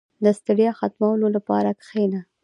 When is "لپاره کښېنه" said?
1.35-2.21